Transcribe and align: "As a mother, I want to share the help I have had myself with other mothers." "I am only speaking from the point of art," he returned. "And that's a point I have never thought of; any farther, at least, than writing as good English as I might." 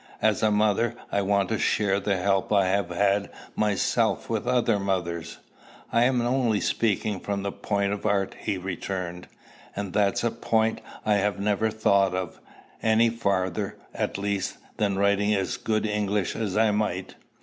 "As 0.19 0.41
a 0.41 0.49
mother, 0.49 0.95
I 1.11 1.21
want 1.21 1.49
to 1.49 1.59
share 1.59 1.99
the 1.99 2.17
help 2.17 2.51
I 2.51 2.65
have 2.69 2.89
had 2.89 3.29
myself 3.55 4.31
with 4.31 4.47
other 4.47 4.79
mothers." 4.79 5.37
"I 5.93 6.05
am 6.05 6.21
only 6.21 6.59
speaking 6.59 7.19
from 7.19 7.43
the 7.43 7.51
point 7.51 7.93
of 7.93 8.03
art," 8.03 8.35
he 8.39 8.57
returned. 8.57 9.27
"And 9.75 9.93
that's 9.93 10.23
a 10.23 10.31
point 10.31 10.81
I 11.05 11.17
have 11.17 11.39
never 11.39 11.69
thought 11.69 12.15
of; 12.15 12.39
any 12.81 13.11
farther, 13.11 13.77
at 13.93 14.17
least, 14.17 14.57
than 14.77 14.97
writing 14.97 15.35
as 15.35 15.57
good 15.57 15.85
English 15.85 16.35
as 16.35 16.57
I 16.57 16.71
might." 16.71 17.13